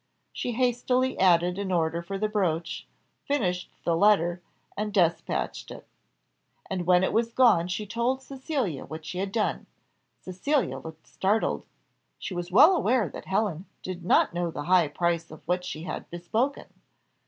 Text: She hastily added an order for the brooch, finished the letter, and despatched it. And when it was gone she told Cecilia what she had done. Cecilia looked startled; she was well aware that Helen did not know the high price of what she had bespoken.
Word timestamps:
She 0.33 0.53
hastily 0.53 1.15
added 1.19 1.59
an 1.59 1.71
order 1.71 2.01
for 2.01 2.17
the 2.17 2.27
brooch, 2.27 2.87
finished 3.27 3.69
the 3.85 3.95
letter, 3.95 4.41
and 4.75 4.91
despatched 4.91 5.69
it. 5.69 5.87
And 6.67 6.87
when 6.87 7.03
it 7.03 7.13
was 7.13 7.31
gone 7.31 7.67
she 7.67 7.85
told 7.85 8.23
Cecilia 8.23 8.85
what 8.85 9.05
she 9.05 9.19
had 9.19 9.31
done. 9.31 9.67
Cecilia 10.19 10.79
looked 10.79 11.05
startled; 11.05 11.67
she 12.17 12.33
was 12.33 12.51
well 12.51 12.75
aware 12.75 13.09
that 13.09 13.25
Helen 13.25 13.67
did 13.83 14.03
not 14.03 14.33
know 14.33 14.49
the 14.49 14.63
high 14.63 14.87
price 14.87 15.29
of 15.29 15.47
what 15.47 15.63
she 15.63 15.83
had 15.83 16.09
bespoken. 16.09 16.65